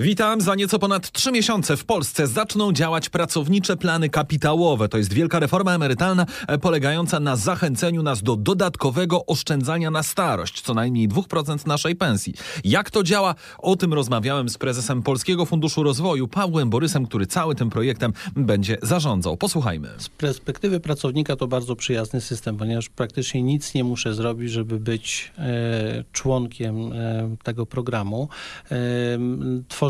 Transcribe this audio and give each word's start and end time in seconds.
Witam. 0.00 0.40
Za 0.40 0.54
nieco 0.54 0.78
ponad 0.78 1.10
trzy 1.10 1.32
miesiące 1.32 1.76
w 1.76 1.84
Polsce 1.84 2.26
zaczną 2.26 2.72
działać 2.72 3.08
pracownicze 3.08 3.76
plany 3.76 4.08
kapitałowe. 4.08 4.88
To 4.88 4.98
jest 4.98 5.12
wielka 5.12 5.38
reforma 5.38 5.74
emerytalna 5.74 6.26
e, 6.48 6.58
polegająca 6.58 7.20
na 7.20 7.36
zachęceniu 7.36 8.02
nas 8.02 8.22
do 8.22 8.36
dodatkowego 8.36 9.26
oszczędzania 9.26 9.90
na 9.90 10.02
starość, 10.02 10.62
co 10.62 10.74
najmniej 10.74 11.08
2% 11.08 11.66
naszej 11.66 11.96
pensji. 11.96 12.34
Jak 12.64 12.90
to 12.90 13.02
działa? 13.02 13.34
O 13.58 13.76
tym 13.76 13.94
rozmawiałem 13.94 14.48
z 14.48 14.58
prezesem 14.58 15.02
Polskiego 15.02 15.46
Funduszu 15.46 15.82
Rozwoju, 15.82 16.28
Pawłem 16.28 16.70
Borysem, 16.70 17.06
który 17.06 17.26
cały 17.26 17.54
tym 17.54 17.70
projektem 17.70 18.12
będzie 18.36 18.78
zarządzał. 18.82 19.36
Posłuchajmy. 19.36 19.88
Z 19.98 20.08
perspektywy 20.08 20.80
pracownika 20.80 21.36
to 21.36 21.46
bardzo 21.46 21.76
przyjazny 21.76 22.20
system, 22.20 22.56
ponieważ 22.56 22.88
praktycznie 22.88 23.42
nic 23.42 23.74
nie 23.74 23.84
muszę 23.84 24.14
zrobić, 24.14 24.50
żeby 24.50 24.78
być 24.78 25.32
e, 25.38 26.04
członkiem 26.12 26.92
e, 26.92 27.36
tego 27.42 27.66
programu. 27.66 28.28
E, 28.70 28.76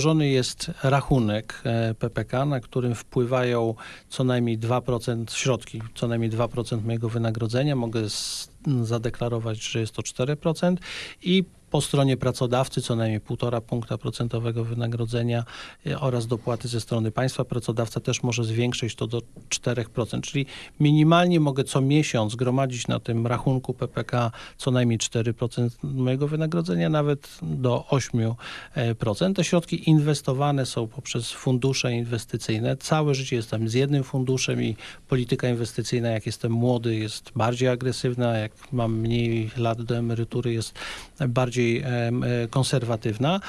tworzony 0.01 0.29
jest 0.29 0.71
rachunek 0.83 1.63
e, 1.65 1.95
PPK, 1.95 2.45
na 2.45 2.61
którym 2.61 2.95
wpływają 2.95 3.75
co 4.09 4.25
najmniej 4.25 4.59
2% 4.59 5.33
środki, 5.35 5.83
co 5.95 6.09
najmniej 6.09 6.31
2% 6.31 6.85
mojego 6.85 7.09
wynagrodzenia. 7.09 7.77
Mogę 7.77 8.01
zadeklarować, 8.83 9.63
że 9.63 9.81
jest 9.81 9.93
to 9.93 10.03
4% 10.03 10.77
i 11.23 11.45
po 11.71 11.81
stronie 11.81 12.17
pracodawcy 12.17 12.83
co 12.83 12.97
najmniej 12.97 13.21
1,5 13.21 13.61
punkta 13.61 13.99
procentowego 13.99 14.65
wynagrodzenia 14.65 15.45
e, 15.87 16.01
oraz 16.01 16.27
dopłaty 16.27 16.69
ze 16.69 16.81
strony 16.81 17.11
państwa. 17.11 17.45
Pracodawca 17.45 18.01
też 18.01 18.23
może 18.23 18.45
zwiększyć 18.45 18.95
to 18.95 19.07
do 19.07 19.23
4%, 19.49 20.21
czyli 20.21 20.47
minimalnie 20.81 21.41
mogę 21.41 21.65
co 21.65 21.81
miesiąc 21.81 22.37
gromadzić 22.37 22.89
na 22.89 23.01
tym 23.01 23.27
rachunku 23.27 23.75
PPK 23.75 24.31
co 24.57 24.71
najmniej 24.71 24.99
4% 24.99 25.71
mojego 25.83 26.29
wynagrodzenia, 26.29 26.89
nawet 26.89 27.39
do 27.43 27.85
8%. 27.91 29.35
Te 29.35 29.45
środki 29.45 29.91
inwestowane 29.91 30.67
są 30.67 30.89
poprzez 30.89 31.31
fundusze 31.31 31.93
inwestycyjne. 31.93 32.77
Całe 32.77 33.15
życie 33.15 33.37
jestem 33.37 33.69
z 33.69 33.75
jednym 33.75 34.05
funduszem 34.05 34.63
i 34.63 34.77
polityka 35.09 35.49
inwestycyjna, 35.49 36.09
jak 36.09 36.27
jestem 36.27 36.53
młody, 36.53 36.97
jest 36.97 37.33
bardziej 37.37 37.69
agresywna, 37.69 38.39
jak 38.39 38.53
mam 38.73 38.99
mniej 38.99 39.51
lat 39.57 39.83
do 39.83 39.97
emerytury, 39.97 40.53
jest 40.53 40.75
bardziej 41.29 41.60
bardziej 41.61 41.83
e, 42.43 42.49
konserwatywna. 42.49 43.41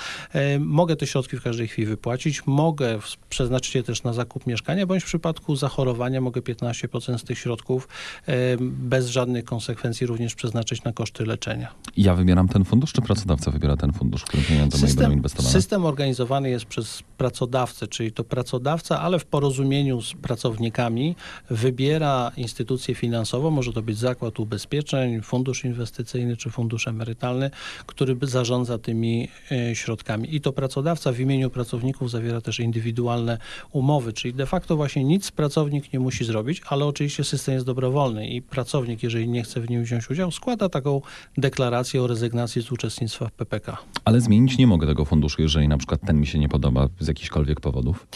Mogę 0.60 0.96
te 0.96 1.08
środki 1.08 1.38
w 1.38 1.44
każdej 1.44 1.68
chwili 1.68 1.88
wypłacić, 1.88 2.46
mogę 2.46 3.00
przeznaczyć 3.30 3.76
je 3.76 3.84
też 3.84 4.04
na 4.04 4.14
zakup 4.14 4.48
mieszkania, 4.48 4.86
bądź 4.86 5.04
w 5.04 5.06
przypadku 5.06 5.56
zachorowania 5.56 6.22
mogę 6.22 6.42
15% 6.42 7.18
z 7.18 7.24
tych 7.24 7.40
środków 7.40 7.88
bez 8.62 9.08
żadnych 9.08 9.46
konsekwencji 9.46 10.08
również 10.08 10.36
przeznaczyć 10.36 10.84
na 10.84 10.94
koszty 10.94 11.26
leczenia. 11.26 11.74
Ja 11.98 12.16
wybieram 12.16 12.48
ten 12.48 12.66
fundusz, 12.66 12.94
czy 12.94 13.02
pracodawca 13.02 13.52
wybiera 13.52 13.78
ten 13.78 13.94
fundusz, 13.94 14.24
pieniądze 14.50 14.78
system, 14.78 14.96
moje 14.96 15.08
będą 15.08 15.18
inwestowane? 15.18 15.54
System 15.54 15.86
organizowany 15.86 16.50
jest 16.50 16.66
przez 16.66 17.04
pracodawcę, 17.18 17.88
czyli 17.88 18.12
to 18.12 18.24
pracodawca, 18.24 19.00
ale 19.02 19.20
w 19.20 19.26
porozumieniu 19.26 20.02
z 20.02 20.14
pracownikami 20.14 21.16
wybiera 21.50 22.32
instytucję 22.38 22.96
finansową, 22.96 23.52
może 23.52 23.74
to 23.74 23.82
być 23.82 23.98
zakład 23.98 24.40
ubezpieczeń, 24.40 25.22
fundusz 25.22 25.66
inwestycyjny 25.66 26.38
czy 26.38 26.50
fundusz 26.50 26.88
emerytalny, 26.88 27.52
który 27.86 28.01
zarządza 28.22 28.78
tymi 28.78 29.28
e, 29.52 29.76
środkami. 29.76 30.36
I 30.36 30.42
to 30.42 30.54
pracodawca 30.54 31.12
w 31.12 31.20
imieniu 31.20 31.50
pracowników 31.50 32.12
zawiera 32.12 32.42
też 32.42 32.60
indywidualne 32.60 33.38
umowy, 33.72 34.14
czyli 34.14 34.34
de 34.34 34.46
facto 34.46 34.76
właśnie 34.76 35.04
nic 35.04 35.32
pracownik 35.32 35.94
nie 35.94 36.00
musi 36.00 36.26
zrobić, 36.26 36.62
ale 36.68 36.86
oczywiście 36.86 37.24
system 37.24 37.54
jest 37.54 37.66
dobrowolny 37.66 38.28
i 38.28 38.42
pracownik, 38.42 39.04
jeżeli 39.04 39.28
nie 39.28 39.44
chce 39.44 39.62
w 39.62 39.70
nim 39.70 39.84
wziąć 39.84 40.10
udziału, 40.10 40.32
składa 40.32 40.70
taką 40.70 41.02
deklarację 41.38 42.04
o 42.04 42.08
rezygnacji 42.08 42.62
z 42.62 42.72
uczestnictwa 42.72 43.28
w 43.28 43.32
PPK. 43.32 43.78
Ale 44.06 44.22
zmienić 44.22 44.58
nie 44.58 44.68
mogę 44.68 44.88
tego 44.88 45.06
funduszu, 45.06 45.42
jeżeli 45.42 45.68
na 45.68 45.78
przykład 45.78 46.02
ten 46.08 46.20
mi 46.20 46.28
się 46.28 46.40
nie 46.40 46.50
podoba 46.50 46.88
z 47.00 47.08
jakichkolwiek 47.08 47.60
powodów? 47.60 48.08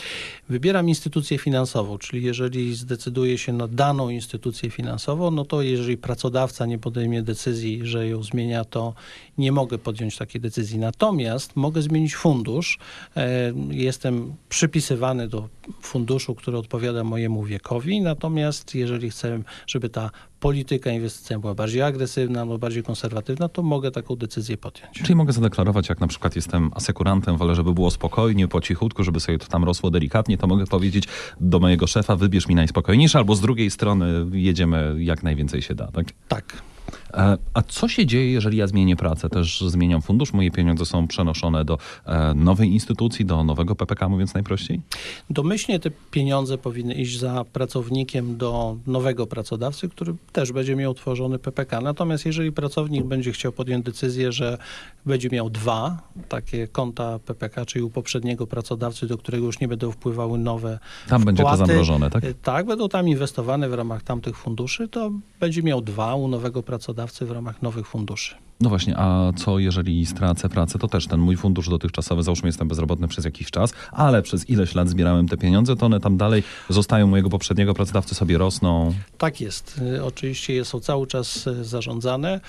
Wybieram 0.49 0.89
instytucję 0.89 1.38
finansową, 1.38 1.97
czyli 1.97 2.23
jeżeli 2.23 2.75
zdecyduję 2.75 3.38
się 3.38 3.53
na 3.53 3.67
daną 3.67 4.09
instytucję 4.09 4.70
finansową, 4.70 5.31
no 5.31 5.45
to 5.45 5.61
jeżeli 5.61 5.97
pracodawca 5.97 6.65
nie 6.65 6.80
podejmie 6.80 7.23
decyzji, 7.23 7.80
że 7.83 8.08
ją 8.08 8.23
zmienia, 8.23 8.65
to 8.65 8.93
nie 9.38 9.52
mogę 9.52 9.74
podjąć 9.77 10.17
takiej 10.17 10.41
decyzji. 10.41 10.80
Natomiast 10.80 11.55
mogę 11.55 11.81
zmienić 11.81 12.15
fundusz. 12.15 12.80
E, 13.15 13.53
jestem 13.69 14.33
przypisywany 14.49 15.27
do 15.27 15.49
funduszu, 15.81 16.36
który 16.36 16.58
odpowiada 16.58 17.03
mojemu 17.03 17.43
wiekowi. 17.43 18.02
Natomiast 18.02 18.75
jeżeli 18.75 19.09
chcę, 19.09 19.39
żeby 19.67 19.89
ta 19.89 20.11
polityka 20.39 20.91
inwestycyjna 20.91 21.39
była 21.39 21.55
bardziej 21.55 21.81
agresywna 21.81 22.41
albo 22.41 22.58
bardziej 22.58 22.83
konserwatywna, 22.83 23.49
to 23.49 23.64
mogę 23.64 23.91
taką 23.91 24.15
decyzję 24.15 24.58
podjąć. 24.58 24.97
Czyli 24.97 25.15
mogę 25.15 25.33
zadeklarować, 25.33 25.89
jak 25.89 25.99
na 25.99 26.08
przykład 26.08 26.35
jestem 26.35 26.71
asekurantem, 26.73 27.37
wolę, 27.37 27.55
żeby 27.55 27.73
było 27.73 27.91
spokojnie, 27.91 28.47
po 28.47 28.61
cichutku, 28.61 29.03
żeby 29.03 29.19
sobie 29.19 29.37
to 29.37 29.47
tam 29.47 29.64
rosło 29.64 29.91
delikatnie, 29.91 30.37
to 30.37 30.47
mogę 30.47 30.65
powiedzieć 30.65 31.03
do 31.41 31.59
mojego 31.59 31.87
szefa, 31.87 32.15
wybierz 32.15 32.47
mi 32.47 32.55
najspokojniejsze, 32.55 33.17
albo 33.17 33.35
z 33.35 33.41
drugiej 33.41 33.71
strony 33.71 34.25
jedziemy 34.31 34.95
jak 34.99 35.23
najwięcej 35.23 35.61
się 35.61 35.75
da, 35.75 35.91
tak? 35.91 36.05
Tak. 36.27 36.74
E, 37.14 37.38
a 37.54 37.61
co 37.61 37.88
się 37.88 38.06
dzieje, 38.06 38.32
jeżeli 38.32 38.58
ja 38.58 38.67
zmienię 38.67 38.95
pracę? 38.95 39.30
Też 39.30 39.61
zmieniam 39.61 40.02
fundusz, 40.02 40.33
moje 40.33 40.52
pieniądze 40.52 40.86
są 40.86 41.08
przenoszone 41.08 41.66
do 41.66 41.78
e, 42.06 42.33
nowej 42.33 42.72
instytucji, 42.73 43.26
do 43.26 43.44
nowego 43.44 43.76
PPK, 43.76 44.10
mówiąc 44.10 44.33
najprościej? 44.33 44.82
Domyślnie 45.30 45.80
te 45.80 45.92
pieniądze 46.11 46.58
powinny 46.58 46.94
iść 46.94 47.20
za 47.20 47.45
pracownikiem 47.54 48.38
do 48.38 48.78
nowego 48.88 49.28
pracodawcy, 49.28 49.89
który 49.89 50.16
też 50.32 50.52
będzie 50.52 50.76
miał 50.76 50.94
tworzony 50.94 51.39
PPK. 51.39 51.82
Natomiast 51.82 52.26
jeżeli 52.26 52.52
pracownik 52.52 53.06
będzie 53.06 53.32
chciał 53.32 53.52
podjąć 53.52 53.86
decyzję, 53.86 54.32
że 54.32 54.58
będzie 55.06 55.30
miał 55.30 55.50
dwa 55.50 55.98
takie 56.30 56.67
konta 56.67 57.20
PPK, 57.20 57.66
czyli 57.66 57.83
u 57.83 57.89
poprzedniego 57.89 58.48
pracodawcy, 58.48 59.08
do 59.08 59.17
którego 59.17 59.45
już 59.45 59.60
nie 59.60 59.67
będą 59.67 59.92
wpływały 59.92 60.38
nowe 60.38 60.80
Tam 61.10 61.22
wpłaty, 61.22 61.26
będzie 61.26 61.44
to 61.44 61.58
zamrożone, 61.58 62.10
tak? 62.10 62.23
Tak, 62.44 62.66
będą 62.66 62.89
tam 62.89 63.08
inwestowane 63.08 63.70
w 63.70 63.73
ramach 63.73 64.04
tamtych 64.04 64.38
funduszy, 64.38 64.88
to 64.88 65.12
będzie 65.39 65.64
miał 65.64 65.82
dwa 65.82 66.16
u 66.16 66.27
nowego 66.27 66.64
pracodawcy 66.64 66.84
pracodawcy 66.85 67.25
w 67.25 67.31
ramach 67.31 67.61
nowych 67.61 67.87
funduszy. 67.87 68.35
No 68.61 68.70
właśnie, 68.70 68.98
a 68.98 69.32
co 69.36 69.60
jeżeli 69.60 70.05
stracę 70.05 70.49
pracę, 70.49 70.80
to 70.80 70.88
też 70.88 71.08
ten 71.08 71.20
mój 71.20 71.38
fundusz 71.38 71.70
dotychczasowy, 71.70 72.23
załóżmy 72.23 72.49
jestem 72.49 72.67
bezrobotny 72.67 73.08
przez 73.08 73.26
jakiś 73.26 73.52
czas, 73.52 73.73
ale 73.92 74.21
przez 74.21 74.49
ileś 74.49 74.76
lat 74.76 74.89
zbierałem 74.89 75.27
te 75.27 75.38
pieniądze, 75.38 75.76
to 75.76 75.86
one 75.86 75.99
tam 75.99 76.17
dalej 76.17 76.43
zostają 76.70 77.08
mojego 77.08 77.30
poprzedniego 77.30 77.73
pracodawcy, 77.73 78.15
sobie 78.15 78.38
rosną. 78.38 78.94
Tak 79.17 79.42
jest. 79.42 79.82
Y, 79.95 80.04
oczywiście 80.04 80.65
są 80.65 80.80
cały 80.80 81.08
czas 81.08 81.48
y, 81.48 81.64
zarządzane. 81.65 82.39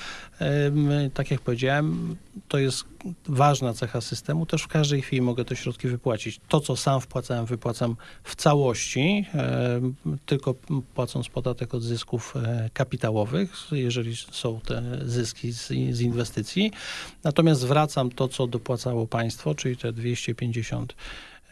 Tak 1.15 1.31
jak 1.31 1.41
powiedziałem, 1.41 2.17
to 2.49 2.59
jest 2.59 2.85
ważna 3.29 3.75
cecha 3.75 4.01
systemu. 4.01 4.47
Też 4.47 4.63
w 4.63 4.69
każdej 4.69 5.03
chwili 5.03 5.23
mogę 5.23 5.45
te 5.45 5.57
środki 5.57 5.89
wypłacić. 5.89 6.41
To, 6.49 6.61
co 6.61 6.77
sam 6.77 7.01
wpłacałem, 7.01 7.47
wypłacam 7.47 7.97
w 8.25 8.37
całości, 8.37 9.25
tylko 10.27 10.55
płacąc 10.95 11.29
podatek 11.29 11.75
od 11.75 11.83
zysków 11.83 12.35
e, 12.37 12.71
kapitałowych, 12.73 13.53
jeżeli 13.73 14.17
są 14.17 14.61
te 14.61 14.83
zyski 15.05 15.53
z, 15.53 15.73
z 15.97 16.01
inwestycji. 16.01 16.73
Natomiast 17.25 17.61
zwracam 17.61 18.11
to, 18.11 18.29
co 18.29 18.47
dopłacało 18.47 19.07
państwo, 19.07 19.55
czyli 19.55 19.77
te 19.77 19.93
250 19.93 20.95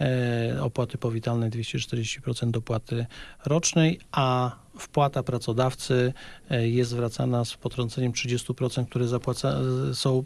e, 0.00 0.58
opłaty 0.62 0.98
powitalnej, 0.98 1.50
240% 1.50 2.50
dopłaty 2.50 3.06
rocznej, 3.46 4.00
a 4.12 4.56
wpłata 4.78 5.22
pracodawcy 5.22 6.12
e, 6.50 6.68
jest 6.68 6.90
zwracana 6.90 7.44
z 7.44 7.54
potrąceniem 7.54 8.12
30%, 8.12 8.86
które 8.86 9.08
zapłaca, 9.08 9.58
są 9.92 10.24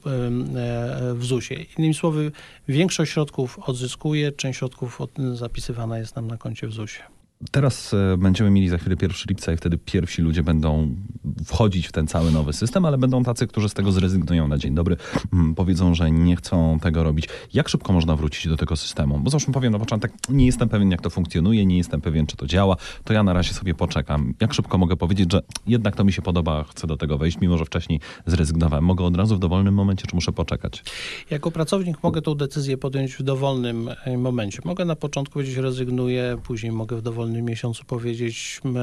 w 1.14 1.24
ZUS-ie. 1.24 1.66
Innymi 1.78 1.94
słowy, 1.94 2.32
większość 2.68 3.12
środków 3.12 3.58
odzyskuje, 3.58 4.32
część 4.32 4.58
środków 4.58 4.98
zapisywana 5.34 5.98
jest 5.98 6.16
nam 6.16 6.26
na 6.26 6.36
koncie 6.36 6.66
w 6.66 6.72
ZUS-ie. 6.72 7.18
Teraz 7.50 7.94
e, 7.94 8.16
będziemy 8.18 8.50
mieli 8.50 8.68
za 8.68 8.78
chwilę 8.78 8.96
1 9.02 9.16
lipca 9.28 9.52
i 9.52 9.56
wtedy 9.56 9.78
pierwsi 9.78 10.22
ludzie 10.22 10.42
będą 10.42 10.94
wchodzić 11.44 11.86
w 11.88 11.92
ten 11.92 12.06
cały 12.06 12.32
nowy 12.32 12.52
system, 12.52 12.84
ale 12.84 12.98
będą 12.98 13.22
tacy, 13.22 13.46
którzy 13.46 13.68
z 13.68 13.74
tego 13.74 13.92
zrezygnują 13.92 14.48
na 14.48 14.58
dzień 14.58 14.74
dobry, 14.74 14.96
mm, 15.32 15.54
powiedzą, 15.54 15.94
że 15.94 16.10
nie 16.10 16.36
chcą 16.36 16.78
tego 16.80 17.02
robić. 17.04 17.28
Jak 17.54 17.68
szybko 17.68 17.92
można 17.92 18.16
wrócić 18.16 18.48
do 18.48 18.56
tego 18.56 18.76
systemu? 18.76 19.20
Bo 19.20 19.30
zresztą 19.30 19.52
powiem 19.52 19.72
na 19.72 19.78
początek, 19.78 20.12
nie 20.28 20.46
jestem 20.46 20.68
pewien, 20.68 20.90
jak 20.90 21.02
to 21.02 21.10
funkcjonuje, 21.10 21.66
nie 21.66 21.76
jestem 21.76 22.00
pewien, 22.00 22.26
czy 22.26 22.36
to 22.36 22.46
działa, 22.46 22.76
to 23.04 23.12
ja 23.12 23.22
na 23.22 23.32
razie 23.32 23.54
sobie 23.54 23.74
poczekam. 23.74 24.34
Jak 24.40 24.54
szybko 24.54 24.78
mogę 24.78 24.96
powiedzieć, 24.96 25.32
że 25.32 25.42
jednak 25.66 25.96
to 25.96 26.04
mi 26.04 26.12
się 26.12 26.22
podoba, 26.22 26.64
chcę 26.64 26.86
do 26.86 26.96
tego 26.96 27.18
wejść, 27.18 27.38
mimo 27.40 27.58
że 27.58 27.64
wcześniej 27.64 28.00
zrezygnowałem? 28.26 28.84
Mogę 28.84 29.04
od 29.04 29.16
razu 29.16 29.36
w 29.36 29.38
dowolnym 29.38 29.74
momencie, 29.74 30.06
czy 30.06 30.14
muszę 30.14 30.32
poczekać? 30.32 30.84
Jako 31.30 31.50
pracownik 31.50 32.02
mogę 32.02 32.22
tą 32.22 32.34
decyzję 32.34 32.78
podjąć 32.78 33.14
w 33.14 33.22
dowolnym 33.22 33.90
e, 34.04 34.18
momencie. 34.18 34.58
Mogę 34.64 34.84
na 34.84 34.96
początku 34.96 35.32
powiedzieć, 35.32 35.56
rezygnuję, 35.56 36.38
później 36.44 36.72
mogę 36.72 36.96
w 36.96 37.02
dowolnym 37.02 37.44
miesiącu 37.44 37.84
powiedzieć, 37.84 38.60
m, 38.64 38.76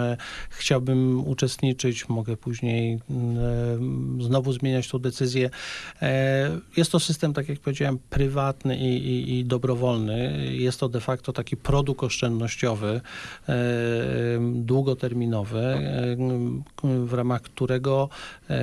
chciałbym 0.49 1.27
uczestniczyć, 1.27 2.09
mogę 2.09 2.37
później 2.45 2.99
m, 3.09 4.21
znowu 4.21 4.53
zmieniać 4.53 4.87
tą 4.87 4.99
decyzję. 4.99 5.49
E, 6.01 6.59
Jest 6.77 6.91
to 6.91 6.99
system, 6.99 7.33
tak 7.33 7.49
jak 7.49 7.59
powiedziałem, 7.59 7.97
prywatny 8.09 8.77
i, 8.77 8.91
i, 9.07 9.39
i 9.39 9.45
dobrowolny. 9.45 10.47
Jest 10.51 10.79
to 10.79 10.89
de 10.89 10.99
facto 11.01 11.33
taki 11.33 11.57
produkt 11.57 12.03
oszczędnościowy, 12.03 13.01
e, 13.49 13.53
długoterminowy, 14.53 15.59
e, 15.59 16.17
w 17.05 17.13
ramach 17.13 17.41
którego 17.41 18.09
e, 18.49 18.55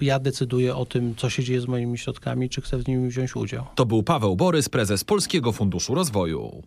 ja 0.00 0.18
decyduję 0.18 0.74
o 0.76 0.86
tym, 0.86 1.14
co 1.16 1.30
się 1.30 1.44
dzieje 1.44 1.60
z 1.60 1.66
moimi 1.68 1.98
środkami, 1.98 2.48
czy 2.48 2.60
chcę 2.60 2.78
w 2.78 2.88
nim 2.88 3.08
wziąć 3.08 3.36
udział. 3.36 3.64
To 3.74 3.86
był 3.86 4.02
Paweł 4.02 4.36
Borys, 4.36 4.68
prezes 4.68 5.04
Polskiego 5.04 5.52
Funduszu 5.52 5.94
Rozwoju. 5.94 6.62